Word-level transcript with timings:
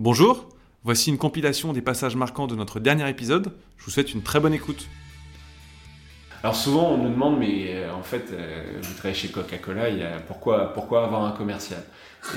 Bonjour, 0.00 0.48
voici 0.82 1.10
une 1.10 1.18
compilation 1.18 1.72
des 1.72 1.80
passages 1.80 2.16
marquants 2.16 2.48
de 2.48 2.56
notre 2.56 2.80
dernier 2.80 3.08
épisode. 3.08 3.52
Je 3.78 3.84
vous 3.84 3.92
souhaite 3.92 4.12
une 4.12 4.22
très 4.22 4.40
bonne 4.40 4.52
écoute. 4.52 4.88
Alors 6.42 6.56
souvent 6.56 6.90
on 6.90 6.98
nous 6.98 7.10
demande 7.10 7.38
mais 7.38 7.66
euh, 7.68 7.94
en 7.94 8.02
fait 8.02 8.32
euh, 8.32 8.80
vous 8.82 8.94
travaillez 8.94 9.14
chez 9.14 9.28
Coca-Cola, 9.28 9.84
pourquoi, 10.26 10.72
pourquoi 10.72 11.04
avoir 11.04 11.24
un 11.24 11.30
commercial? 11.30 11.80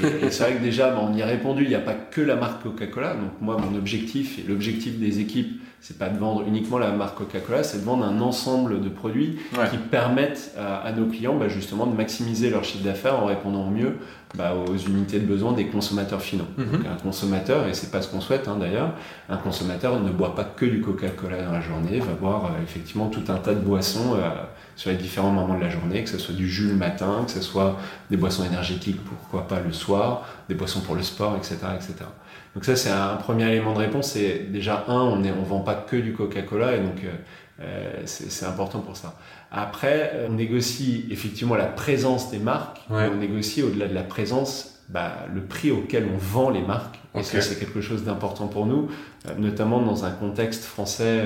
Et, 0.03 0.29
c'est 0.29 0.43
vrai 0.43 0.53
que 0.53 0.61
déjà 0.61 0.91
bah, 0.91 0.99
on 1.01 1.15
y 1.15 1.23
a 1.23 1.25
répondu, 1.25 1.63
il 1.63 1.69
n'y 1.69 1.75
a 1.75 1.79
pas 1.79 1.95
que 1.95 2.21
la 2.21 2.35
marque 2.35 2.61
Coca-Cola. 2.61 3.15
Donc 3.15 3.31
moi 3.41 3.57
mon 3.57 3.75
objectif 3.75 4.37
et 4.37 4.43
l'objectif 4.43 4.99
des 4.99 5.19
équipes 5.19 5.59
c'est 5.79 5.97
pas 5.97 6.09
de 6.09 6.17
vendre 6.17 6.43
uniquement 6.47 6.77
la 6.77 6.91
marque 6.91 7.17
Coca-Cola, 7.17 7.63
c'est 7.63 7.79
de 7.79 7.85
vendre 7.85 8.03
un 8.03 8.19
ensemble 8.19 8.81
de 8.81 8.89
produits 8.89 9.39
qui 9.71 9.77
permettent 9.77 10.53
à, 10.57 10.91
nos 10.91 11.05
clients 11.05 11.35
bah, 11.35 11.47
justement 11.47 11.87
de 11.87 11.95
maximiser 11.95 12.49
leur 12.49 12.63
chiffre 12.63 12.83
d'affaires 12.83 13.19
en 13.19 13.25
répondant 13.25 13.67
au 13.67 13.71
mieux 13.71 13.97
bah, 14.35 14.53
aux 14.53 14.75
unités 14.75 15.19
de 15.19 15.25
besoin 15.25 15.53
des 15.53 15.67
consommateurs 15.67 16.21
finaux. 16.21 16.47
Mhm. 16.57 16.71
Donc, 16.71 16.81
un 16.85 17.01
consommateur, 17.01 17.67
et 17.67 17.73
c'est 17.73 17.91
pas 17.91 18.01
ce 18.01 18.09
qu'on 18.09 18.21
souhaite 18.21 18.47
hein, 18.47 18.57
d'ailleurs, 18.59 18.93
un 19.29 19.37
consommateur 19.37 19.99
ne 19.99 20.09
boit 20.09 20.35
pas 20.35 20.43
que 20.43 20.65
du 20.65 20.81
Coca-Cola 20.81 21.43
dans 21.43 21.51
la 21.51 21.61
journée, 21.61 21.99
va 21.99 22.13
boire 22.13 22.45
euh, 22.45 22.63
effectivement 22.63 23.07
tout 23.07 23.23
un 23.29 23.37
tas 23.37 23.53
de 23.53 23.61
boissons 23.61 24.15
euh, 24.15 24.29
sur 24.75 24.91
les 24.91 24.97
différents 24.97 25.31
moments 25.31 25.55
de 25.55 25.61
la 25.61 25.69
journée, 25.69 26.03
que 26.03 26.09
ce 26.09 26.17
soit 26.17 26.35
du 26.35 26.49
jus 26.49 26.67
le 26.67 26.75
matin, 26.75 27.23
que 27.25 27.31
ce 27.31 27.41
soit 27.41 27.77
des 28.09 28.17
boissons 28.17 28.43
énergétiques, 28.43 28.99
pourquoi 29.03 29.47
pas 29.47 29.59
le 29.59 29.71
soir, 29.71 30.27
des 30.49 30.55
boissons 30.55 30.81
pour 30.81 30.95
le 30.95 31.03
sport, 31.03 31.35
etc. 31.37 31.55
etc. 31.75 31.93
Donc 32.53 32.65
ça, 32.65 32.75
c'est 32.75 32.89
un 32.89 33.15
premier 33.15 33.47
élément 33.51 33.73
de 33.73 33.79
réponse. 33.79 34.11
C'est 34.13 34.51
déjà 34.51 34.83
un, 34.87 34.93
on 34.93 35.17
ne 35.17 35.31
on 35.31 35.43
vend 35.43 35.59
pas 35.59 35.75
que 35.75 35.95
du 35.95 36.13
Coca-Cola 36.13 36.75
et 36.75 36.79
donc 36.79 37.03
euh, 37.03 37.11
euh, 37.59 38.01
c'est 38.05 38.45
important 38.45 38.79
pour 38.79 38.97
ça. 38.97 39.17
Après, 39.51 40.11
euh, 40.13 40.27
on 40.29 40.33
négocie 40.33 41.05
effectivement 41.09 41.55
la 41.55 41.65
présence 41.65 42.29
des 42.29 42.39
marques. 42.39 42.81
On 42.89 43.15
négocie 43.15 43.63
au-delà 43.63 43.87
de 43.87 43.95
la 43.95 44.03
présence 44.03 44.79
bah, 44.89 45.25
le 45.33 45.41
prix 45.41 45.71
auquel 45.71 46.07
on 46.13 46.17
vend 46.17 46.49
les 46.49 46.61
marques. 46.61 46.99
Et 47.15 47.23
ça, 47.23 47.41
c'est 47.41 47.57
quelque 47.57 47.81
chose 47.81 48.03
d'important 48.03 48.47
pour 48.47 48.67
nous, 48.67 48.89
notamment 49.39 49.81
dans 49.81 50.05
un 50.05 50.11
contexte 50.11 50.63
français 50.63 51.25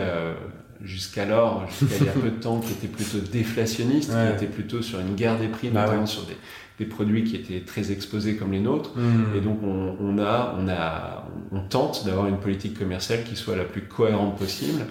jusqu'alors, 0.82 1.68
jusqu'à 1.68 1.96
il 2.00 2.06
y 2.06 2.10
a 2.10 2.12
peu 2.14 2.30
de 2.30 2.42
temps, 2.42 2.60
qui 2.60 2.72
était 2.72 2.88
plutôt 2.88 3.20
déflationniste, 3.20 4.10
qui 4.10 4.34
était 4.46 4.52
plutôt 4.52 4.82
sur 4.82 5.02
une 5.02 5.16
guerre 5.16 5.38
des 5.38 5.50
prix, 5.50 5.70
bah 5.70 5.86
notamment 5.86 6.06
sur 6.06 6.24
des, 6.24 6.38
des, 6.82 6.86
produits 6.86 7.24
qui 7.24 7.36
étaient 7.36 7.62
très 7.62 7.92
exposés 7.92 8.36
comme 8.36 8.52
les 8.52 8.60
nôtres. 8.60 8.92
Hmm. 8.96 9.36
Et 9.36 9.42
donc, 9.42 9.60
on, 9.64 9.96
on, 10.00 10.18
a, 10.20 10.56
on, 10.60 10.68
a, 10.68 11.28
on 11.52 11.62
tente 11.62 12.06
d'avoir 12.06 12.28
une 12.28 12.38
politique 12.38 12.78
commerciale 12.78 13.24
qui 13.24 13.36
soit 13.36 13.56
la 13.56 13.64
plus 13.64 13.84
cohérente 13.84 14.38
possible. 14.38 14.82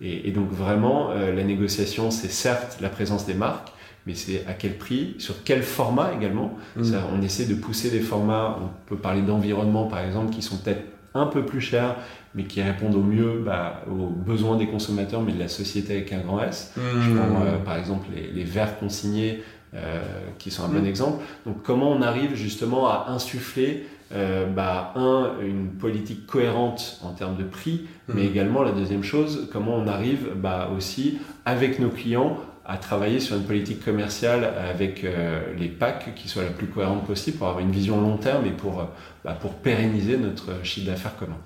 Et, 0.00 0.28
et 0.28 0.32
donc, 0.32 0.50
vraiment, 0.50 1.10
euh, 1.10 1.34
la 1.34 1.44
négociation, 1.44 2.10
c'est 2.10 2.30
certes 2.30 2.78
la 2.80 2.88
présence 2.88 3.26
des 3.26 3.34
marques, 3.34 3.72
mais 4.06 4.14
c'est 4.14 4.44
à 4.46 4.54
quel 4.54 4.78
prix, 4.78 5.14
sur 5.18 5.42
quel 5.44 5.62
format 5.62 6.12
également. 6.16 6.56
Hmm. 6.76 6.94
on 7.14 7.22
essaie 7.22 7.46
de 7.46 7.54
pousser 7.54 7.90
des 7.90 8.00
formats, 8.00 8.58
on 8.60 8.68
peut 8.88 8.96
parler 8.96 9.22
d'environnement 9.22 9.86
par 9.86 10.00
exemple, 10.00 10.32
qui 10.32 10.42
sont 10.42 10.56
peut-être 10.56 10.82
un 11.14 11.26
peu 11.26 11.44
plus 11.44 11.60
chers, 11.60 11.96
mais 12.34 12.44
qui 12.44 12.62
répondent 12.62 12.94
au 12.94 13.02
mieux 13.02 13.42
bah, 13.44 13.82
aux 13.90 14.06
besoins 14.06 14.56
des 14.56 14.66
consommateurs, 14.66 15.22
mais 15.22 15.32
de 15.32 15.38
la 15.38 15.48
société 15.48 15.94
avec 15.94 16.12
un 16.12 16.20
grand 16.20 16.42
S. 16.42 16.72
Je 16.76 16.80
mmh. 16.80 17.16
prends 17.16 17.42
euh, 17.42 17.56
par 17.58 17.76
exemple 17.76 18.06
les, 18.14 18.28
les 18.28 18.44
verres 18.44 18.78
consignés, 18.78 19.42
euh, 19.74 20.02
qui 20.38 20.50
sont 20.50 20.64
un 20.64 20.68
bon 20.68 20.82
mmh. 20.82 20.86
exemple. 20.86 21.24
Donc 21.46 21.62
comment 21.62 21.92
on 21.92 22.02
arrive 22.02 22.34
justement 22.34 22.88
à 22.88 23.06
insuffler 23.08 23.86
euh, 24.12 24.46
bah, 24.46 24.92
un, 24.96 25.34
une 25.40 25.68
politique 25.68 26.26
cohérente 26.26 26.98
en 27.04 27.12
termes 27.12 27.36
de 27.36 27.44
prix, 27.44 27.86
mmh. 28.08 28.12
mais 28.14 28.26
également 28.26 28.62
la 28.62 28.72
deuxième 28.72 29.04
chose, 29.04 29.48
comment 29.52 29.76
on 29.76 29.86
arrive 29.86 30.30
bah, 30.34 30.70
aussi 30.76 31.18
avec 31.44 31.78
nos 31.78 31.90
clients 31.90 32.36
à 32.64 32.78
travailler 32.78 33.20
sur 33.20 33.36
une 33.36 33.44
politique 33.44 33.84
commerciale 33.84 34.44
avec 34.44 35.04
euh, 35.04 35.54
les 35.56 35.68
packs 35.68 36.16
qui 36.16 36.28
soit 36.28 36.42
la 36.42 36.50
plus 36.50 36.66
cohérente 36.66 37.06
possible 37.06 37.38
pour 37.38 37.46
avoir 37.46 37.64
une 37.64 37.70
vision 37.70 38.00
long 38.00 38.16
terme 38.16 38.46
et 38.46 38.50
pour, 38.50 38.88
bah, 39.24 39.38
pour 39.40 39.54
pérenniser 39.54 40.16
notre 40.16 40.64
chiffre 40.64 40.88
d'affaires 40.88 41.16
commun. 41.16 41.38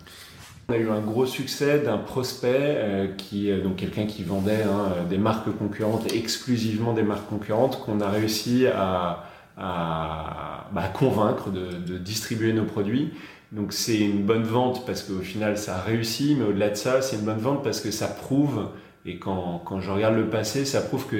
On 0.69 0.73
a 0.73 0.77
eu 0.79 0.91
un 0.91 1.01
gros 1.01 1.27
succès 1.27 1.81
d'un 1.81 1.99
prospect 1.99 2.49
euh, 2.55 3.09
qui 3.17 3.53
donc 3.63 3.77
quelqu'un 3.77 4.07
qui 4.07 4.23
vendait 4.23 4.63
hein, 4.63 5.05
des 5.11 5.19
marques 5.19 5.55
concurrentes, 5.59 6.13
exclusivement 6.13 6.95
des 6.95 7.03
marques 7.03 7.29
concurrentes, 7.29 7.81
qu'on 7.85 8.01
a 8.01 8.09
réussi 8.09 8.67
à, 8.67 9.25
à 9.59 10.69
bah, 10.73 10.89
convaincre 10.93 11.51
de, 11.51 11.67
de, 11.87 11.99
distribuer 11.99 12.53
nos 12.53 12.65
produits. 12.65 13.13
Donc 13.53 13.73
c'est 13.73 13.99
une 13.99 14.25
bonne 14.25 14.43
vente 14.43 14.87
parce 14.87 15.03
qu'au 15.03 15.21
final 15.21 15.59
ça 15.59 15.77
a 15.77 15.81
réussi, 15.81 16.35
mais 16.39 16.47
au-delà 16.47 16.71
de 16.71 16.77
ça, 16.77 17.03
c'est 17.03 17.17
une 17.17 17.25
bonne 17.25 17.39
vente 17.39 17.63
parce 17.63 17.81
que 17.81 17.91
ça 17.91 18.09
prouve, 18.09 18.69
et 19.07 19.19
quand, 19.19 19.63
quand 19.65 19.81
je 19.81 19.91
regarde 19.91 20.17
le 20.17 20.29
passé, 20.29 20.65
ça 20.65 20.81
prouve 20.81 21.07
que 21.07 21.17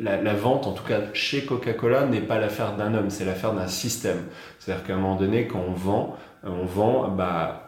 la, 0.00 0.20
la 0.20 0.34
vente, 0.34 0.66
en 0.66 0.72
tout 0.72 0.84
cas 0.84 1.00
chez 1.12 1.44
Coca-Cola, 1.44 2.06
n'est 2.06 2.20
pas 2.20 2.38
l'affaire 2.38 2.76
d'un 2.76 2.94
homme, 2.94 3.10
c'est 3.10 3.24
l'affaire 3.24 3.52
d'un 3.52 3.68
système. 3.68 4.22
C'est-à-dire 4.58 4.84
qu'à 4.84 4.94
un 4.94 4.96
moment 4.96 5.16
donné, 5.16 5.46
quand 5.46 5.62
on 5.68 5.72
vend, 5.72 6.16
on 6.42 6.64
vend 6.64 7.08
bah, 7.08 7.61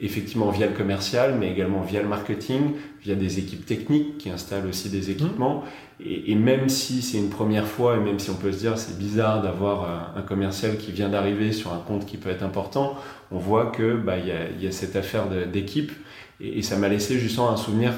effectivement 0.00 0.50
via 0.50 0.66
le 0.66 0.72
commercial, 0.72 1.36
mais 1.38 1.50
également 1.50 1.82
via 1.82 2.00
le 2.00 2.08
marketing, 2.08 2.72
via 3.02 3.14
des 3.14 3.38
équipes 3.38 3.66
techniques 3.66 4.18
qui 4.18 4.30
installent 4.30 4.66
aussi 4.66 4.88
des 4.88 5.10
équipements. 5.10 5.62
Et, 6.00 6.32
et, 6.32 6.34
même 6.34 6.70
si 6.70 7.02
c'est 7.02 7.18
une 7.18 7.28
première 7.28 7.66
fois, 7.66 7.96
et 7.96 8.00
même 8.00 8.18
si 8.18 8.30
on 8.30 8.34
peut 8.34 8.52
se 8.52 8.58
dire 8.58 8.78
c'est 8.78 8.98
bizarre 8.98 9.42
d'avoir 9.42 10.16
un, 10.16 10.22
commercial 10.22 10.78
qui 10.78 10.92
vient 10.92 11.10
d'arriver 11.10 11.52
sur 11.52 11.74
un 11.74 11.78
compte 11.78 12.06
qui 12.06 12.16
peut 12.16 12.30
être 12.30 12.42
important, 12.42 12.96
on 13.30 13.38
voit 13.38 13.66
que 13.66 13.96
bah 13.96 14.16
il 14.16 14.26
y 14.26 14.32
a, 14.32 14.50
y 14.58 14.66
a, 14.66 14.72
cette 14.72 14.96
affaire 14.96 15.26
d'équipe 15.28 15.92
et, 16.40 16.58
et, 16.58 16.62
ça 16.62 16.76
m'a 16.76 16.88
laissé 16.88 17.18
justement 17.18 17.50
un 17.50 17.56
souvenir. 17.56 17.92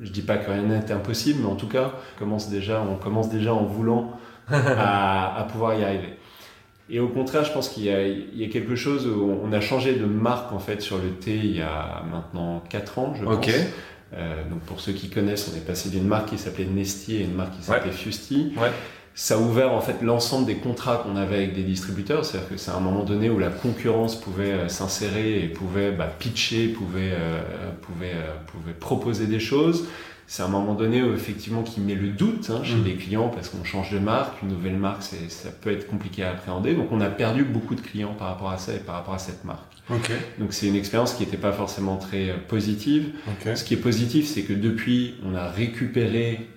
Je 0.00 0.10
dis 0.10 0.22
pas 0.22 0.38
que 0.38 0.50
rien 0.50 0.62
n'est 0.62 0.90
impossible, 0.90 1.40
mais 1.42 1.48
en 1.48 1.56
tout 1.56 1.68
cas, 1.68 1.92
on 2.14 2.18
commence 2.18 2.48
déjà, 2.48 2.82
on 2.82 2.96
commence 2.96 3.28
déjà 3.28 3.54
en 3.54 3.64
voulant 3.64 4.12
à, 4.48 5.38
à 5.38 5.44
pouvoir 5.44 5.78
y 5.78 5.84
arriver. 5.84 6.18
Et 6.88 7.00
au 7.00 7.08
contraire, 7.08 7.44
je 7.44 7.52
pense 7.52 7.68
qu'il 7.68 7.84
y, 7.84 7.86
y, 7.86 8.44
a 8.44 8.48
quelque 8.48 8.76
chose 8.76 9.06
où 9.06 9.40
on 9.42 9.52
a 9.52 9.60
changé 9.60 9.94
de 9.94 10.04
marque 10.04 10.52
en 10.52 10.60
fait 10.60 10.80
sur 10.80 10.98
le 10.98 11.10
thé 11.10 11.34
il 11.34 11.56
y 11.56 11.60
a 11.60 12.04
maintenant 12.10 12.62
4 12.70 12.98
ans, 12.98 13.14
je 13.18 13.24
pense. 13.24 13.46
Euh, 14.14 14.48
donc 14.48 14.60
pour 14.60 14.78
ceux 14.78 14.92
qui 14.92 15.10
connaissent, 15.10 15.50
on 15.52 15.56
est 15.56 15.66
passé 15.66 15.88
d'une 15.88 16.06
marque 16.06 16.28
qui 16.28 16.38
s'appelait 16.38 16.64
Nestier 16.64 17.22
à 17.22 17.24
une 17.24 17.34
marque 17.34 17.56
qui 17.56 17.62
s'appelait 17.62 17.90
Fusti. 17.90 18.52
Ouais. 18.56 18.70
Ça 19.18 19.36
a 19.36 19.38
ouvert 19.38 19.72
en 19.72 19.80
fait 19.80 20.02
l'ensemble 20.02 20.44
des 20.44 20.56
contrats 20.56 20.98
qu'on 20.98 21.16
avait 21.16 21.36
avec 21.36 21.54
des 21.54 21.62
distributeurs, 21.62 22.22
c'est-à-dire 22.26 22.50
que 22.50 22.56
c'est 22.58 22.70
un 22.70 22.80
moment 22.80 23.02
donné 23.02 23.30
où 23.30 23.38
la 23.38 23.48
concurrence 23.48 24.14
pouvait 24.14 24.52
euh, 24.52 24.68
s'insérer 24.68 25.42
et 25.42 25.48
pouvait 25.48 25.90
bah, 25.90 26.06
pitcher, 26.18 26.68
pouvait, 26.68 27.12
euh, 27.12 27.40
pouvait, 27.80 28.12
euh, 28.12 28.34
pouvait 28.46 28.74
proposer 28.74 29.26
des 29.26 29.40
choses 29.40 29.88
c'est 30.26 30.42
un 30.42 30.48
moment 30.48 30.74
donné 30.74 31.02
où, 31.02 31.14
effectivement 31.14 31.62
qui 31.62 31.80
met 31.80 31.94
le 31.94 32.08
doute 32.08 32.50
hein, 32.50 32.62
chez 32.64 32.74
mm. 32.74 32.84
les 32.84 32.94
clients 32.96 33.28
parce 33.28 33.48
qu'on 33.48 33.64
change 33.64 33.92
de 33.92 33.98
marque, 33.98 34.42
une 34.42 34.48
nouvelle 34.48 34.76
marque, 34.76 35.02
ça 35.02 35.50
peut 35.60 35.70
être 35.70 35.86
compliqué 35.86 36.24
à 36.24 36.30
appréhender. 36.30 36.74
Donc 36.74 36.88
on 36.90 37.00
a 37.00 37.08
perdu 37.08 37.44
beaucoup 37.44 37.74
de 37.74 37.80
clients 37.80 38.14
par 38.14 38.28
rapport 38.28 38.50
à 38.50 38.58
ça 38.58 38.74
et 38.74 38.78
par 38.78 38.96
rapport 38.96 39.14
à 39.14 39.18
cette 39.18 39.44
marque. 39.44 39.76
Okay. 39.88 40.14
Donc 40.38 40.52
c'est 40.52 40.66
une 40.66 40.74
expérience 40.74 41.14
qui 41.14 41.24
n'était 41.24 41.36
pas 41.36 41.52
forcément 41.52 41.96
très 41.96 42.30
euh, 42.30 42.36
positive. 42.48 43.10
Okay. 43.40 43.54
Ce 43.54 43.62
qui 43.62 43.74
est 43.74 43.78
positif, 43.78 44.26
c'est 44.26 44.42
que 44.42 44.52
depuis, 44.52 45.14
on 45.24 45.34
a 45.36 45.48
récupéré 45.48 46.48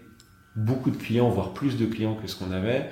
beaucoup 0.55 0.91
de 0.91 0.97
clients, 0.97 1.29
voire 1.29 1.53
plus 1.53 1.77
de 1.77 1.85
clients 1.85 2.15
que 2.15 2.27
ce 2.27 2.35
qu'on 2.35 2.51
avait. 2.51 2.89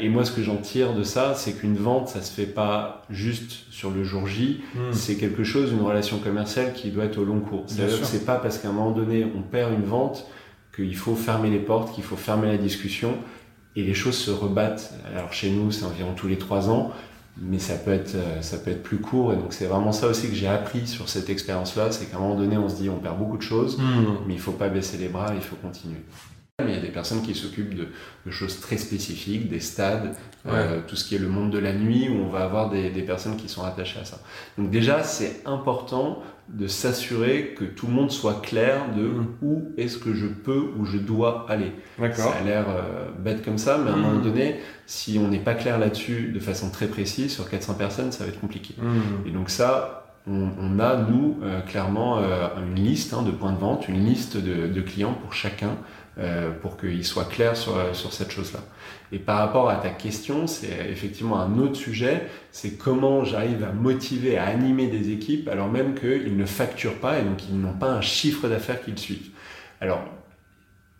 Et, 0.00 0.08
moi, 0.08 0.24
ce 0.24 0.32
que 0.32 0.42
j'en 0.42 0.56
tire 0.56 0.94
de 0.94 1.02
ça, 1.02 1.34
c'est 1.34 1.52
qu'une 1.52 1.76
vente, 1.76 2.08
ça 2.08 2.22
se 2.22 2.32
fait 2.32 2.46
pas 2.46 3.04
juste 3.10 3.64
sur 3.70 3.90
le 3.90 4.04
jour 4.04 4.26
J. 4.26 4.62
Hmm. 4.74 4.92
C'est 4.92 5.16
quelque 5.16 5.44
chose, 5.44 5.72
une 5.72 5.82
relation 5.82 6.18
commerciale 6.18 6.72
qui 6.72 6.90
doit 6.90 7.04
être 7.04 7.18
au 7.18 7.24
long 7.24 7.40
cours. 7.40 7.64
C'est-à-dire 7.66 8.00
que 8.00 8.06
c'est 8.06 8.24
pas 8.24 8.36
parce 8.36 8.58
qu'à 8.58 8.68
un 8.68 8.72
moment 8.72 8.92
donné, 8.92 9.26
on 9.36 9.42
perd 9.42 9.72
une 9.72 9.84
vente 9.84 10.26
qu'il 10.74 10.96
faut 10.96 11.16
fermer 11.16 11.50
les 11.50 11.58
portes, 11.58 11.94
qu'il 11.94 12.04
faut 12.04 12.16
fermer 12.16 12.48
la 12.48 12.58
discussion. 12.58 13.14
Et 13.76 13.82
les 13.82 13.94
choses 13.94 14.16
se 14.16 14.30
rebattent. 14.30 14.92
Alors 15.14 15.32
chez 15.32 15.50
nous, 15.50 15.70
c'est 15.70 15.84
environ 15.84 16.12
tous 16.14 16.26
les 16.26 16.38
trois 16.38 16.70
ans, 16.70 16.92
mais 17.40 17.60
ça 17.60 17.74
peut 17.74 17.92
être 17.92 18.16
euh, 18.16 18.42
ça 18.42 18.58
peut 18.58 18.72
être 18.72 18.82
plus 18.82 18.98
court. 18.98 19.32
Et 19.32 19.36
donc 19.36 19.52
c'est 19.52 19.66
vraiment 19.66 19.92
ça 19.92 20.08
aussi 20.08 20.28
que 20.28 20.34
j'ai 20.34 20.48
appris 20.48 20.88
sur 20.88 21.08
cette 21.08 21.30
expérience-là, 21.30 21.92
c'est 21.92 22.10
qu'à 22.10 22.16
un 22.16 22.20
moment 22.20 22.34
donné, 22.34 22.58
on 22.58 22.68
se 22.68 22.76
dit 22.76 22.88
on 22.88 22.98
perd 22.98 23.16
beaucoup 23.16 23.36
de 23.36 23.42
choses, 23.42 23.78
hmm. 23.78 24.26
mais 24.26 24.34
il 24.34 24.40
faut 24.40 24.52
pas 24.52 24.68
baisser 24.68 24.98
les 24.98 25.08
bras, 25.08 25.32
il 25.34 25.40
faut 25.40 25.56
continuer. 25.56 26.02
Il 26.68 26.74
y 26.74 26.78
a 26.78 26.80
des 26.80 26.88
personnes 26.88 27.22
qui 27.22 27.34
s'occupent 27.34 27.74
de, 27.74 27.88
de, 28.26 28.30
choses 28.30 28.60
très 28.60 28.76
spécifiques, 28.76 29.48
des 29.48 29.60
stades, 29.60 30.14
euh, 30.46 30.80
tout 30.86 30.96
ce 30.96 31.04
qui 31.04 31.14
est 31.14 31.18
le 31.18 31.28
monde 31.28 31.50
de 31.50 31.58
la 31.58 31.72
nuit, 31.72 32.08
où 32.08 32.14
on 32.14 32.28
va 32.28 32.40
avoir 32.44 32.70
des, 32.70 32.90
des 32.90 33.02
personnes 33.02 33.36
qui 33.36 33.48
sont 33.48 33.64
attachées 33.64 34.00
à 34.00 34.04
ça. 34.04 34.18
Donc 34.58 34.70
déjà, 34.70 35.02
c'est 35.02 35.42
important 35.44 36.22
de 36.52 36.66
s'assurer 36.66 37.54
que 37.56 37.64
tout 37.64 37.86
le 37.86 37.92
monde 37.92 38.10
soit 38.10 38.40
clair 38.42 38.92
de 38.96 39.02
mm. 39.02 39.26
où 39.42 39.68
est-ce 39.76 39.98
que 39.98 40.14
je 40.14 40.26
peux 40.26 40.72
ou 40.76 40.84
je 40.84 40.98
dois 40.98 41.46
aller. 41.48 41.72
Ça 42.12 42.32
a 42.32 42.42
l'air 42.42 42.66
euh, 42.68 43.08
bête 43.18 43.44
comme 43.44 43.58
ça, 43.58 43.78
mais 43.78 43.90
à 43.90 43.94
un 43.94 43.96
moment 43.96 44.18
mm. 44.18 44.22
donné, 44.22 44.56
si 44.86 45.20
on 45.22 45.28
n'est 45.28 45.38
pas 45.38 45.54
clair 45.54 45.78
là-dessus 45.78 46.32
de 46.34 46.40
façon 46.40 46.70
très 46.70 46.86
précise, 46.86 47.32
sur 47.32 47.48
400 47.48 47.74
personnes, 47.74 48.12
ça 48.12 48.24
va 48.24 48.30
être 48.30 48.40
compliqué. 48.40 48.74
Mm. 48.78 49.28
Et 49.28 49.30
donc 49.30 49.50
ça, 49.50 49.99
on, 50.26 50.50
on 50.58 50.78
a, 50.78 50.96
nous, 50.96 51.38
euh, 51.42 51.60
clairement, 51.60 52.18
euh, 52.18 52.48
une 52.66 52.82
liste 52.82 53.14
hein, 53.14 53.22
de 53.22 53.30
points 53.30 53.52
de 53.52 53.58
vente, 53.58 53.88
une 53.88 54.04
liste 54.04 54.36
de, 54.36 54.66
de 54.66 54.80
clients 54.80 55.14
pour 55.14 55.32
chacun 55.32 55.76
euh, 56.18 56.50
pour 56.50 56.76
qu'il 56.76 57.04
soit 57.04 57.24
clair 57.24 57.56
sur, 57.56 57.74
sur 57.94 58.12
cette 58.12 58.30
chose-là. 58.30 58.60
Et 59.12 59.18
par 59.18 59.38
rapport 59.38 59.70
à 59.70 59.76
ta 59.76 59.90
question, 59.90 60.46
c'est 60.46 60.90
effectivement 60.90 61.40
un 61.40 61.58
autre 61.58 61.76
sujet, 61.76 62.28
c'est 62.52 62.76
comment 62.76 63.24
j'arrive 63.24 63.64
à 63.64 63.72
motiver, 63.72 64.36
à 64.36 64.46
animer 64.46 64.88
des 64.88 65.10
équipes 65.10 65.48
alors 65.48 65.68
même 65.68 65.94
qu'ils 65.94 66.36
ne 66.36 66.44
facturent 66.44 66.98
pas 66.98 67.18
et 67.18 67.22
donc 67.22 67.48
ils 67.48 67.58
n'ont 67.58 67.72
pas 67.72 67.90
un 67.90 68.00
chiffre 68.00 68.48
d'affaires 68.48 68.82
qu'ils 68.82 68.98
suivent. 68.98 69.30
Alors, 69.80 70.02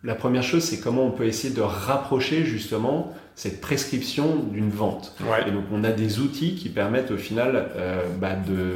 la 0.03 0.15
première 0.15 0.43
chose, 0.43 0.63
c'est 0.63 0.79
comment 0.79 1.05
on 1.05 1.11
peut 1.11 1.25
essayer 1.25 1.53
de 1.53 1.61
rapprocher 1.61 2.43
justement 2.43 3.13
cette 3.41 3.59
prescription 3.59 4.35
d'une 4.35 4.69
vente. 4.69 5.15
Et 5.47 5.49
donc 5.49 5.63
on 5.71 5.83
a 5.83 5.89
des 5.89 6.19
outils 6.19 6.53
qui 6.53 6.69
permettent 6.69 7.09
au 7.09 7.17
final 7.17 7.71
euh, 7.75 8.03
bah, 8.19 8.35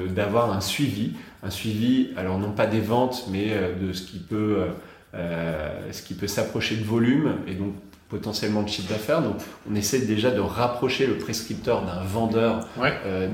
d'avoir 0.09 0.51
un 0.51 0.59
suivi, 0.59 1.11
un 1.43 1.51
suivi, 1.51 2.09
alors 2.17 2.39
non 2.39 2.49
pas 2.49 2.65
des 2.65 2.79
ventes, 2.79 3.27
mais 3.29 3.49
euh, 3.51 3.75
de 3.75 3.93
ce 3.93 4.01
qui 4.01 4.17
peut, 4.17 4.65
euh, 5.13 5.91
ce 5.91 6.01
qui 6.01 6.15
peut 6.15 6.25
s'approcher 6.25 6.77
de 6.77 6.83
volume 6.83 7.35
et 7.47 7.53
donc 7.53 7.75
potentiellement 8.09 8.63
de 8.63 8.67
chiffre 8.67 8.89
d'affaires. 8.89 9.21
Donc 9.21 9.35
on 9.71 9.75
essaie 9.75 9.99
déjà 9.99 10.31
de 10.31 10.39
rapprocher 10.39 11.05
le 11.05 11.19
prescripteur 11.19 11.85
d'un 11.85 12.01
vendeur 12.01 12.67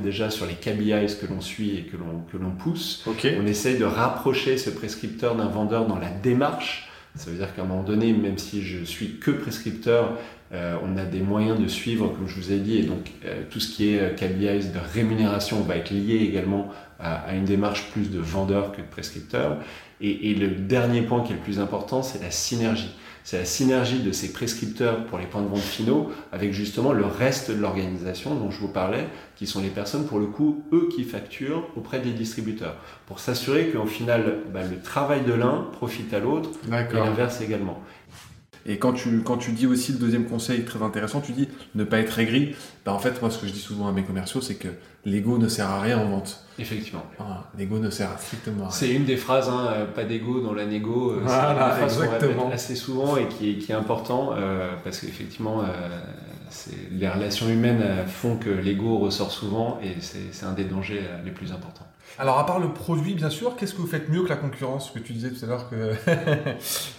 déjà 0.04 0.32
sur 0.32 0.46
les 0.46 0.56
KPIs 0.56 1.16
que 1.22 1.28
l'on 1.28 1.40
suit 1.40 1.78
et 1.78 1.84
que 1.84 1.96
l'on 1.96 2.52
pousse. 2.52 3.06
On 3.08 3.48
essaie 3.48 3.76
de 3.76 3.86
rapprocher 3.86 4.58
ce 4.58 4.70
prescripteur 4.70 5.36
d'un 5.36 5.48
vendeur 5.48 5.86
dans 5.88 5.98
la 5.98 6.10
démarche. 6.10 6.91
Ça 7.16 7.30
veut 7.30 7.38
dire 7.38 7.54
qu'à 7.54 7.62
un 7.62 7.66
moment 7.66 7.84
donné, 7.84 8.14
même 8.14 8.38
si 8.38 8.64
je 8.64 8.84
suis 8.84 9.18
que 9.18 9.32
prescripteur, 9.32 10.18
euh, 10.54 10.76
on 10.84 10.98
a 10.98 11.04
des 11.04 11.20
moyens 11.22 11.60
de 11.60 11.68
suivre, 11.68 12.10
comme 12.10 12.28
je 12.28 12.36
vous 12.36 12.52
ai 12.52 12.60
dit, 12.60 12.78
et 12.78 12.84
donc 12.84 13.12
euh, 13.26 13.44
tout 13.50 13.60
ce 13.60 13.74
qui 13.74 13.94
est 13.94 14.00
euh, 14.00 14.10
KPIs 14.10 14.72
de 14.72 14.80
rémunération 14.94 15.62
va 15.62 15.78
être 15.78 15.92
lié 15.92 16.16
également 16.16 16.70
à, 17.00 17.34
une 17.34 17.46
démarche 17.46 17.90
plus 17.92 18.12
de 18.12 18.20
vendeur 18.20 18.72
que 18.72 18.78
de 18.78 18.88
prescripteur. 18.88 19.58
Et, 20.02 20.34
le 20.34 20.50
dernier 20.50 21.02
point 21.02 21.22
qui 21.22 21.32
est 21.32 21.36
le 21.36 21.42
plus 21.42 21.60
important, 21.60 22.02
c'est 22.02 22.22
la 22.22 22.32
synergie. 22.32 22.96
C'est 23.24 23.38
la 23.38 23.46
synergie 23.46 24.00
de 24.00 24.12
ces 24.12 24.34
prescripteurs 24.34 25.06
pour 25.06 25.20
les 25.20 25.26
points 25.26 25.44
de 25.44 25.48
vente 25.48 25.60
finaux 25.60 26.12
avec 26.32 26.54
justement 26.54 26.92
le 26.92 27.06
reste 27.06 27.52
de 27.52 27.56
l'organisation 27.56 28.34
dont 28.34 28.50
je 28.50 28.60
vous 28.60 28.68
parlais, 28.68 29.06
qui 29.36 29.46
sont 29.46 29.62
les 29.62 29.70
personnes, 29.70 30.08
pour 30.08 30.18
le 30.18 30.26
coup, 30.26 30.64
eux 30.74 30.90
qui 30.96 31.04
facturent 31.04 31.68
auprès 31.76 32.00
des 32.00 32.14
distributeurs. 32.14 32.78
Pour 33.06 33.20
s'assurer 33.20 33.68
qu'au 33.68 33.86
final, 33.86 34.40
bah, 34.52 34.62
le 34.64 34.82
travail 34.82 35.22
de 35.22 35.34
l'un 35.34 35.68
profite 35.72 36.12
à 36.16 36.20
l'autre 36.20 36.50
et 36.68 36.96
l'inverse 36.96 37.42
également. 37.42 37.80
Et 38.66 38.78
quand 38.78 38.94
tu, 38.94 39.22
quand 39.24 39.38
tu 39.38 39.52
dis 39.52 39.68
aussi 39.68 39.94
le 39.94 39.98
deuxième 39.98 40.26
conseil 40.26 40.64
très 40.64 40.82
intéressant, 40.82 41.22
tu 41.22 41.32
dis 41.32 41.48
ne 41.76 41.84
pas 41.84 42.00
être 42.00 42.18
aigri. 42.20 42.56
Bah 42.86 42.94
en 42.94 43.00
fait, 43.00 43.22
moi, 43.22 43.32
ce 43.32 43.40
que 43.40 43.48
je 43.48 43.52
dis 43.54 43.60
souvent 43.60 43.88
à 43.88 43.92
mes 43.92 44.04
commerciaux, 44.04 44.42
c'est 44.42 44.56
que 44.56 44.68
l'ego 45.06 45.38
ne 45.38 45.48
sert 45.48 45.70
à 45.70 45.82
rien 45.82 46.00
en 46.00 46.10
vente. 46.10 46.44
Effectivement. 46.60 47.04
Ah, 47.20 47.44
l'ego 47.58 47.80
ne 47.80 47.90
sert 47.90 48.10
strictement 48.20 48.66
à 48.66 48.68
rien. 48.68 48.72
C'est 48.72 48.92
une 48.92 49.06
des 49.06 49.18
phrases, 49.18 49.50
hein, 49.50 49.68
euh, 49.74 49.86
pas 49.86 50.04
d'ego 50.04 50.42
dans 50.42 50.54
la 50.54 50.66
négo. 50.66 51.12
Euh, 51.12 51.22
voilà, 51.24 51.78
c'est 51.88 52.04
une 52.04 52.10
phrase 52.10 52.36
qu'on 52.36 52.52
assez 52.52 52.76
souvent 52.76 53.18
et 53.18 53.28
qui, 53.28 53.58
qui 53.58 53.72
est 53.72 53.76
important 53.76 54.32
euh, 54.38 54.72
parce 54.84 55.00
qu'effectivement, 55.00 55.64
les 56.92 57.08
relations 57.08 57.50
humaines 57.50 57.84
font 58.08 58.36
que 58.38 58.50
l'ego 58.50 58.98
ressort 58.98 59.32
souvent 59.32 59.80
et 59.82 59.96
c'est 60.02 60.46
un 60.46 60.54
des 60.54 60.66
dangers 60.66 61.02
les 61.24 61.32
plus 61.32 61.52
importants. 61.52 61.88
Alors, 62.20 62.40
à 62.40 62.46
part 62.46 62.60
le 62.60 62.70
produit, 62.70 63.14
bien 63.14 63.30
sûr, 63.30 63.56
qu'est-ce 63.56 63.74
que 63.74 63.82
vous 63.82 63.88
faites 63.88 64.10
mieux 64.10 64.24
que 64.24 64.30
la 64.30 64.36
concurrence? 64.36 64.92
Que 64.92 65.00
tu 65.00 65.14
disais 65.14 65.32
tout 65.32 65.44
à 65.46 65.48
l'heure 65.48 65.70
que, 65.70 65.94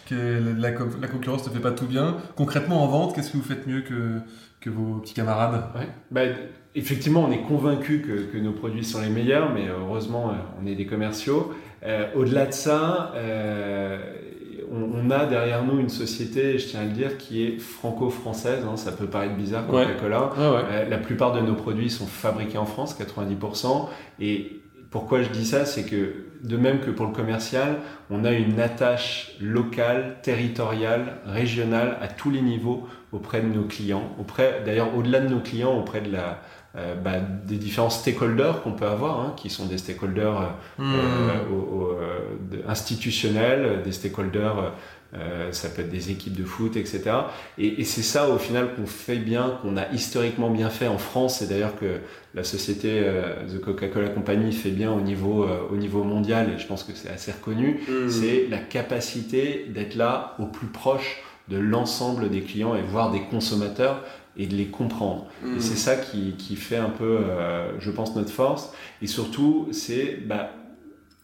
que 0.09 0.59
la, 0.59 0.73
concurrence 0.73 1.47
ne 1.47 1.53
fait 1.53 1.61
pas 1.61 1.73
tout 1.73 1.87
bien. 1.87 2.17
Concrètement, 2.35 2.83
en 2.83 2.87
vente, 2.87 3.15
qu'est-ce 3.15 3.31
que 3.31 3.37
vous 3.37 3.43
faites 3.43 3.67
mieux 3.67 3.83
que, 3.83 4.21
que 4.61 4.71
vos 4.71 5.01
petits 5.01 5.15
camarades? 5.15 5.63
Bah, 6.11 6.23
Effectivement, 6.75 7.25
on 7.25 7.31
est 7.31 7.43
convaincu 7.43 8.01
que, 8.01 8.33
que, 8.33 8.39
nos 8.39 8.53
produits 8.53 8.85
sont 8.85 9.03
les 9.03 9.11
meilleurs, 9.11 9.53
mais 9.53 9.69
heureusement, 9.69 10.31
euh, 10.31 10.35
on 10.63 10.67
est 10.67 10.75
des 10.75 10.87
commerciaux. 10.87 11.53
Euh, 11.85 12.07
au-delà 12.15 12.47
de 12.47 12.53
ça, 12.53 13.13
euh, 13.15 13.99
on, 14.73 15.11
a 15.11 15.27
derrière 15.27 15.65
nous 15.65 15.79
une 15.79 15.89
société, 15.89 16.59
je 16.59 16.69
tiens 16.69 16.81
à 16.81 16.85
le 16.85 16.91
dire, 16.91 17.19
qui 17.19 17.45
est 17.45 17.59
franco-française. 17.59 18.65
Hein, 18.65 18.77
ça 18.77 18.93
peut 18.93 19.07
paraître 19.07 19.37
bizarre, 19.37 19.67
Coca-Cola. 19.67 20.31
la 20.89 20.99
plupart 20.99 21.33
de 21.33 21.41
nos 21.41 21.55
produits 21.55 21.91
sont 21.91 22.07
fabriqués 22.07 22.59
en 22.59 22.65
France, 22.65 22.99
90%. 22.99 23.89
Et 24.21 24.62
pourquoi 24.93 25.23
je 25.23 25.31
dis 25.31 25.47
ça 25.47 25.65
C'est 25.65 25.85
que 25.85 26.27
de 26.45 26.57
même 26.57 26.81
que 26.81 26.91
pour 26.91 27.07
le 27.07 27.13
commercial, 27.13 27.79
on 28.11 28.25
a 28.25 28.33
une 28.33 28.61
attache 28.61 29.33
locale, 29.41 30.19
territoriale, 30.23 31.17
régionale 31.27 31.97
à 32.01 32.09
tous 32.09 32.31
les 32.31 32.43
niveaux 32.43 32.87
auprès 33.11 33.41
de 33.41 33.47
nos 33.47 33.65
clients, 33.65 34.15
auprès 34.21 34.63
d'ailleurs 34.65 34.97
au-delà 34.97 35.21
de 35.21 35.29
nos 35.29 35.41
clients, 35.41 35.75
auprès 35.77 36.03
de 36.03 36.13
la, 36.13 36.43
euh, 36.77 36.95
bah, 36.95 37.21
des 37.21 37.57
différents 37.57 37.91
stakeholders 37.91 38.63
qu'on 38.63 38.73
peut 38.73 38.87
avoir, 38.87 39.21
hein, 39.21 39.35
qui 39.37 39.51
sont 39.51 39.67
des 39.67 39.79
stakeholders 39.79 40.55
euh, 40.79 40.83
hmm. 40.83 40.95
euh, 40.95 42.63
institutionnels, 42.69 43.83
des 43.83 43.93
stakeholders 43.93 44.73
euh, 45.15 45.53
ça 45.53 45.69
peut 45.69 45.83
être 45.83 45.91
des 45.91 46.11
équipes 46.11 46.35
de 46.35 46.45
foot, 46.45 46.77
etc. 46.77 47.03
Et, 47.59 47.85
c'est 47.85 48.03
ça 48.03 48.31
au 48.31 48.39
final 48.39 48.75
qu'on 48.75 48.87
fait 48.87 49.17
bien, 49.17 49.59
qu'on 49.61 49.77
a 49.77 49.91
historiquement 49.93 50.49
bien 50.49 50.71
fait 50.71 50.89
en 50.89 50.97
France, 50.97 51.43
et 51.43 51.47
d'ailleurs 51.47 51.79
que 51.79 51.99
la 52.35 52.45
société 52.45 53.03
euh, 53.05 53.47
The 53.47 53.61
Coca-Cola 53.61 54.09
Company 54.09 54.53
fait 54.53 54.71
bien 54.71 54.91
au 54.91 55.03
niveau, 55.03 55.45
euh, 55.45 55.69
au 55.71 55.77
niveau 55.77 56.03
mondial, 56.03 56.51
et 56.55 56.59
je 56.59 56.67
pense 56.67 56.83
que 56.83 56.93
c'est 56.95 57.11
assez 57.11 57.31
reconnu, 57.31 57.81
mm. 57.87 58.09
c'est 58.09 58.47
la 58.49 58.59
capacité 58.59 59.67
d'être 59.69 59.97
là 59.97 60.35
au 60.39 60.47
plus 60.47 60.69
proche 60.69 61.23
de 61.49 61.59
l'ensemble 61.59 62.31
des 62.31 62.41
clients 62.41 62.75
et 62.75 62.83
voire 62.83 63.11
des 63.11 63.21
consommateurs 63.21 64.03
et 64.39 64.47
de 64.47 64.55
les 64.55 64.69
comprendre. 64.69 65.27
Et 65.45 65.57
mm. 65.57 65.61
c'est 65.61 65.77
ça 65.77 65.97
qui, 65.97 66.37
qui, 66.39 66.57
fait 66.57 66.79
un 66.79 66.89
peu, 66.89 67.19
je 67.81 67.91
pense, 67.91 68.17
notre 68.17 68.31
force. 68.31 68.73
Et 69.03 69.07
surtout, 69.07 69.69
c'est 69.73 70.27
bah, 70.27 70.53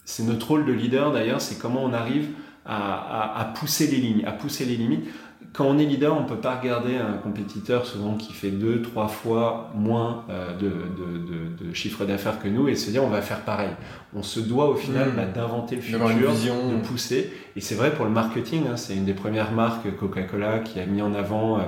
c'est 0.05 0.25
notre 0.25 0.49
rôle 0.49 0.67
de 0.67 0.73
leader 0.73 1.13
d'ailleurs, 1.13 1.41
c'est 1.41 1.59
comment 1.59 1.85
on 1.85 1.93
arrive 1.93 2.29
à, 2.69 3.53
pousser 3.55 3.87
les 3.87 3.97
lignes, 3.97 4.25
à 4.27 4.33
pousser 4.33 4.65
les 4.65 4.77
limites. 4.77 5.09
Quand 5.55 5.65
on 5.65 5.79
est 5.79 5.87
leader, 5.87 6.15
on 6.15 6.25
ne 6.25 6.29
peut 6.29 6.37
pas 6.37 6.57
regarder 6.57 6.97
un 6.97 7.15
compétiteur 7.15 7.87
souvent 7.87 8.15
qui 8.15 8.35
fait 8.35 8.51
deux, 8.51 8.83
trois 8.83 9.09
fois 9.09 9.73
moins 9.75 10.25
euh, 10.29 10.55
de, 10.59 11.73
chiffre 11.73 12.05
d'affaires 12.05 12.39
que 12.39 12.49
nous 12.49 12.69
et 12.69 12.75
se 12.75 12.91
dire 12.91 13.03
on 13.03 13.09
va 13.09 13.23
faire 13.23 13.41
pareil. 13.41 13.71
On 14.15 14.23
se 14.23 14.41
doit 14.41 14.69
au 14.69 14.75
final 14.75 15.11
hmm. 15.11 15.17
bah, 15.17 15.25
d'inventer 15.25 15.77
le 15.77 15.83
futur, 15.83 16.07
de 16.07 16.87
pousser. 16.87 17.33
Et 17.57 17.61
c'est 17.61 17.75
vrai 17.75 17.93
pour 17.93 18.05
le 18.05 18.11
marketing, 18.11 18.65
hein, 18.71 18.77
c'est 18.77 18.95
une 18.95 19.05
des 19.05 19.15
premières 19.15 19.53
marques 19.53 19.97
Coca-Cola 19.97 20.59
qui 20.61 20.81
a 20.81 20.87
mis 20.87 21.01
en 21.01 21.15
avant 21.15 21.59
euh, 21.59 21.63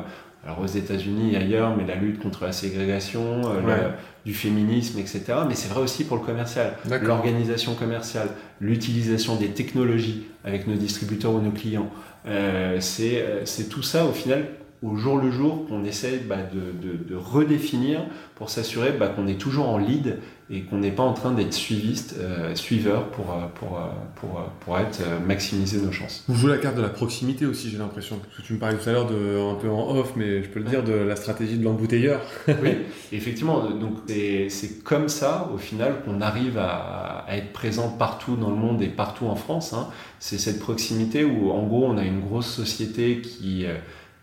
alors 0.44 0.61
aux 0.61 0.67
États-Unis 0.67 1.35
et 1.35 1.37
ailleurs, 1.37 1.76
mais 1.76 1.85
la 1.87 1.97
lutte 1.97 2.20
contre 2.20 2.44
la 2.44 2.52
ségrégation, 2.52 3.43
euh, 3.44 3.91
du 4.25 4.35
féminisme, 4.35 4.99
etc. 4.99 5.23
Mais 5.47 5.55
c'est 5.55 5.69
vrai 5.69 5.82
aussi 5.82 6.05
pour 6.05 6.17
le 6.17 6.23
commercial, 6.23 6.76
l'organisation 7.02 7.75
commerciale, 7.75 8.29
l'utilisation 8.61 9.37
des 9.37 9.49
technologies 9.49 10.25
avec 10.45 10.67
nos 10.67 10.75
distributeurs 10.75 11.33
ou 11.33 11.41
nos 11.41 11.51
clients. 11.51 11.91
Euh, 12.27 12.79
euh, 13.01 13.43
c'est 13.45 13.69
tout 13.69 13.83
ça 13.83 14.05
au 14.05 14.12
final 14.12 14.47
au 14.82 14.97
jour 14.97 15.19
le 15.19 15.31
jour 15.31 15.67
qu'on 15.67 15.85
essaie 15.85 16.19
bah, 16.27 16.38
de, 16.38 17.15
redéfinir 17.15 18.00
pour 18.35 18.49
s'assurer 18.49 18.93
bah, 18.93 19.09
qu'on 19.09 19.27
est 19.27 19.38
toujours 19.38 19.69
en 19.69 19.79
lead 19.79 20.19
et 20.53 20.62
qu'on 20.62 20.79
n'est 20.79 20.91
pas 20.91 21.05
en 21.05 21.12
train 21.12 21.31
d'être 21.31 21.55
suiviste, 21.55 22.17
euh, 22.19 22.56
suiveur 22.56 23.09
pour, 23.11 23.31
euh, 23.31 23.47
pour, 23.55 23.79
euh, 23.79 23.87
pour, 24.17 24.43
pour 24.59 24.79
être, 24.79 25.00
maximiser 25.25 25.81
nos 25.81 25.93
chances. 25.93 26.25
Vous 26.27 26.35
jouez 26.35 26.50
la 26.50 26.59
carte 26.59 26.77
de 26.77 26.82
la 26.82 26.88
proximité 26.88 27.47
aussi, 27.47 27.71
j'ai 27.71 27.79
l'impression. 27.79 28.19
Parce 28.19 28.38
que 28.38 28.43
tu 28.43 28.55
me 28.55 28.59
parlais 28.59 28.77
tout 28.77 28.88
à 28.88 28.93
l'heure 28.93 29.06
de, 29.06 29.38
un 29.38 29.55
peu 29.55 29.71
en 29.71 29.94
off, 29.97 30.15
mais 30.17 30.43
je 30.43 30.49
peux 30.49 30.59
le 30.59 30.65
dire, 30.65 30.83
de 30.83 30.93
la 30.93 31.15
stratégie 31.15 31.56
de 31.56 31.62
l'embouteilleur. 31.62 32.21
oui, 32.49 32.79
effectivement. 33.12 33.71
Donc 33.71 33.99
c'est 34.09 34.83
comme 34.83 35.09
ça, 35.09 35.49
au 35.55 35.59
final, 35.59 36.03
qu'on 36.05 36.21
arrive 36.21 36.59
à, 36.59 37.26
être 37.31 37.53
présent 37.53 37.88
partout 37.88 38.35
dans 38.35 38.50
le 38.50 38.56
monde 38.56 38.83
et 38.83 38.88
partout 38.88 39.26
en 39.26 39.37
France. 39.37 39.73
Hein. 39.73 39.88
C'est 40.19 40.38
cette 40.38 40.59
proximité 40.59 41.23
où, 41.23 41.52
en 41.52 41.64
gros, 41.64 41.87
on 41.87 41.97
a 41.97 42.02
une 42.02 42.21
grosse 42.21 42.52
société 42.52 43.21
qui 43.21 43.66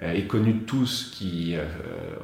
est 0.02 0.28
connue 0.28 0.54
de 0.54 0.64
tous, 0.64 1.12
qui, 1.14 1.56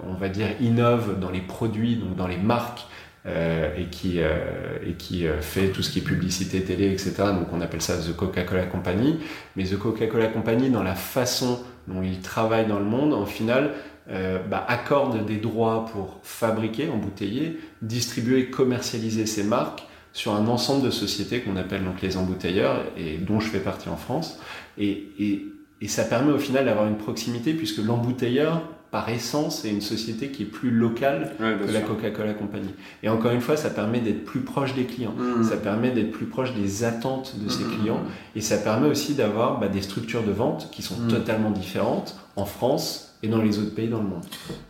on 0.08 0.14
va 0.14 0.30
dire, 0.30 0.48
innove 0.62 1.20
dans 1.20 1.32
les 1.32 1.42
produits, 1.42 1.96
donc 1.96 2.16
dans 2.16 2.28
les 2.28 2.38
marques, 2.38 2.86
euh, 3.26 3.74
et 3.78 3.86
qui, 3.86 4.20
euh, 4.20 4.78
et 4.86 4.96
qui 4.96 5.26
euh, 5.26 5.40
fait 5.40 5.70
tout 5.70 5.82
ce 5.82 5.90
qui 5.92 6.00
est 6.00 6.02
publicité 6.02 6.62
télé, 6.62 6.92
etc. 6.92 7.14
Donc 7.28 7.54
on 7.54 7.62
appelle 7.62 7.82
ça 7.82 7.96
The 7.96 8.14
Coca-Cola 8.14 8.66
Company. 8.66 9.18
Mais 9.56 9.64
The 9.64 9.80
Coca-Cola 9.80 10.28
Company, 10.28 10.70
dans 10.70 10.84
la 10.84 10.96
façon 10.96 11.62
dont 11.88 12.04
il 12.04 12.20
travaille 12.20 12.68
dans 12.68 12.80
le 12.80 12.86
monde, 12.86 13.14
en 13.14 13.26
final, 13.26 13.72
bah, 14.10 14.66
accorde 14.68 15.26
des 15.26 15.38
droits 15.38 15.86
pour 15.86 16.20
fabriquer, 16.24 16.90
embouteiller, 16.90 17.58
distribuer, 17.82 18.50
commercialiser 18.50 19.26
ses 19.26 19.44
marques 19.44 19.84
sur 20.12 20.36
un 20.36 20.48
ensemble 20.48 20.84
de 20.84 20.92
sociétés 20.92 21.40
qu'on 21.40 21.56
appelle 21.56 21.86
donc 21.86 22.02
les 22.02 22.18
embouteilleurs 22.18 22.84
et 22.98 23.18
dont 23.18 23.40
je 23.40 23.48
fais 23.48 23.60
partie 23.60 23.88
en 23.88 23.96
France. 23.96 24.40
Et, 24.78 25.08
et, 25.18 25.46
et 25.84 25.88
ça 25.88 26.06
permet 26.06 26.32
au 26.32 26.40
final 26.40 26.66
d'avoir 26.66 26.88
une 26.88 26.98
proximité 26.98 27.54
puisque 27.54 27.84
l'embouteilleur 27.84 28.62
par 28.90 29.10
essence, 29.10 29.66
est 29.66 29.72
une 29.72 29.82
société 29.82 30.28
qui 30.30 30.44
est 30.44 30.46
plus 30.46 30.70
locale 30.70 31.32
que 31.40 31.72
la 31.72 31.82
Coca-Cola 31.82 32.36
Company. 32.36 32.70
Et 33.02 33.10
encore 33.10 33.32
une 33.32 33.42
fois, 33.42 33.58
ça 33.58 33.72
permet 33.72 34.00
d'être 34.00 34.24
plus 34.24 34.42
proche 34.42 34.76
des 34.76 34.84
clients, 34.84 35.16
mmh. 35.18 35.46
ça 35.46 35.58
permet 35.58 35.90
d'être 35.90 36.12
plus 36.12 36.28
proche 36.28 36.54
des 36.54 36.84
attentes 36.84 37.34
de 37.44 37.50
ces 37.50 37.64
mmh. 37.64 37.72
clients, 37.72 38.02
et 38.36 38.42
ça 38.42 38.58
permet 38.58 38.88
aussi 38.88 39.16
d'avoir 39.16 39.60
bah, 39.60 39.68
des 39.68 39.82
structures 39.82 40.22
de 40.22 40.32
vente 40.32 40.70
qui 40.72 40.84
sont 40.84 40.96
mmh. 40.96 41.08
totalement 41.08 41.50
différentes 41.50 42.16
en 42.36 42.46
France 42.46 43.13
et 43.24 43.28
dans 43.30 43.42
les 43.42 43.58
autres 43.58 43.74
pays 43.74 43.88
dans 43.88 44.02
le 44.02 44.10
monde. 44.10 44.26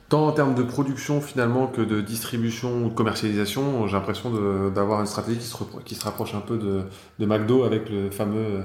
Tant 0.10 0.28
en 0.28 0.32
termes 0.32 0.54
de 0.54 0.64
production 0.64 1.20
finalement 1.20 1.68
que 1.68 1.82
de 1.82 2.00
distribution 2.00 2.86
ou 2.86 2.90
de 2.90 2.94
commercialisation, 2.94 3.88
j'ai 3.88 3.94
l'impression 3.94 4.32
d'avoir 4.70 5.02
une 5.02 5.08
stratégie 5.08 5.40
qui 5.40 5.48
se, 5.48 5.56
qui 5.84 5.96
se, 5.96 6.06
rapproche 6.06 6.36
un 6.36 6.40
peu 6.40 6.58
de, 6.58 6.84
de 7.20 7.26
McDo 7.26 7.64
avec 7.64 7.90
le 7.90 8.12
fameux 8.12 8.62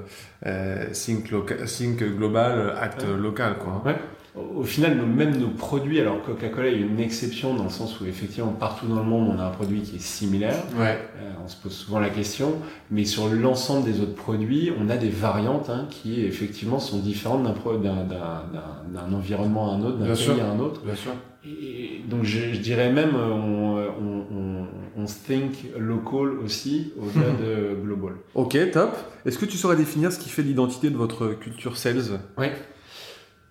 euh, 0.47 0.91
think, 0.93 2.05
Global, 2.05 2.75
Act 2.79 3.05
Local. 3.07 3.57
Quoi. 3.59 3.83
Ouais. 3.85 3.97
Au 4.37 4.63
final, 4.63 4.97
même 4.97 5.37
nos 5.39 5.49
produits, 5.49 6.01
alors 6.01 6.23
Coca-Cola 6.23 6.69
est 6.69 6.79
une 6.79 7.01
exception 7.01 7.55
dans 7.55 7.65
le 7.65 7.71
sens 7.71 8.01
où 8.01 8.07
effectivement 8.07 8.53
partout 8.53 8.87
dans 8.87 8.97
le 8.97 9.03
monde 9.03 9.35
on 9.35 9.39
a 9.41 9.45
un 9.45 9.51
produit 9.51 9.81
qui 9.81 9.97
est 9.97 10.03
similaire. 10.03 10.63
Ouais. 10.77 10.99
Euh, 11.19 11.33
on 11.45 11.49
se 11.49 11.57
pose 11.57 11.73
souvent 11.73 11.99
la 11.99 12.11
question, 12.11 12.55
mais 12.91 13.05
sur 13.05 13.29
l'ensemble 13.29 13.85
des 13.91 14.01
autres 14.01 14.15
produits, 14.15 14.71
on 14.79 14.89
a 14.91 14.97
des 14.97 15.09
variantes 15.09 15.71
hein, 15.71 15.87
qui 15.91 16.25
effectivement 16.25 16.79
sont 16.79 16.99
différentes 16.99 17.43
d'un 17.43 19.13
environnement 19.13 19.73
à 19.73 19.77
un 19.77 19.83
autre, 19.83 19.99
d'un 19.99 20.15
pays 20.15 20.41
à 20.41 20.51
un 20.51 20.59
autre. 20.59 20.83
Bien 20.85 20.95
sûr. 20.95 21.13
Et 21.45 22.03
donc 22.09 22.25
je, 22.25 22.57
dirais 22.59 22.93
même, 22.93 23.15
on, 23.15 23.79
on, 23.79 24.67
on, 24.97 25.05
think 25.07 25.67
local 25.79 26.39
aussi 26.45 26.93
au-delà 26.99 27.31
de 27.41 27.81
global. 27.83 28.15
Ok, 28.35 28.59
top. 28.73 28.97
Est-ce 29.25 29.39
que 29.39 29.47
tu 29.47 29.57
saurais 29.57 29.77
définir 29.77 30.13
ce 30.13 30.19
qui 30.19 30.29
fait 30.29 30.43
l'identité 30.43 30.91
de 30.91 30.97
votre 30.97 31.29
culture 31.29 31.77
sales? 31.79 32.21
Oui. 32.37 32.49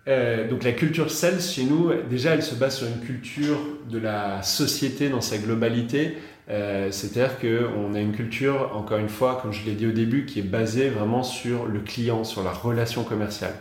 Euh, 0.07 0.47
donc 0.47 0.63
la 0.63 0.71
culture 0.71 1.11
sales 1.11 1.41
chez 1.41 1.63
nous, 1.63 1.91
déjà, 2.09 2.33
elle 2.33 2.43
se 2.43 2.55
base 2.55 2.77
sur 2.77 2.87
une 2.87 3.05
culture 3.05 3.59
de 3.89 3.97
la 3.97 4.41
société 4.41 5.09
dans 5.09 5.21
sa 5.21 5.37
globalité. 5.37 6.17
Euh, 6.49 6.91
c'est-à-dire 6.91 7.39
qu'on 7.39 7.93
a 7.93 7.99
une 7.99 8.13
culture, 8.13 8.71
encore 8.73 8.99
une 8.99 9.09
fois, 9.09 9.39
comme 9.41 9.51
je 9.51 9.65
l'ai 9.65 9.73
dit 9.73 9.85
au 9.85 9.91
début, 9.91 10.25
qui 10.25 10.39
est 10.39 10.43
basée 10.43 10.87
vraiment 10.87 11.23
sur 11.23 11.65
le 11.65 11.79
client, 11.79 12.23
sur 12.23 12.41
la 12.41 12.51
relation 12.51 13.03
commerciale. 13.03 13.55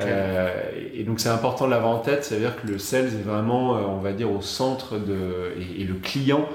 Euh, 0.00 0.50
et 0.94 1.02
donc 1.04 1.18
c'est 1.20 1.28
important 1.28 1.66
de 1.66 1.70
l'avoir 1.70 1.92
en 1.92 1.98
tête, 1.98 2.24
c'est-à-dire 2.24 2.60
que 2.60 2.66
le 2.68 2.78
sales 2.78 3.06
est 3.06 3.24
vraiment, 3.24 3.72
on 3.72 3.98
va 3.98 4.12
dire, 4.12 4.30
au 4.30 4.40
centre 4.40 4.98
de... 4.98 5.54
et, 5.78 5.84
le 5.84 5.94
client 5.94 6.48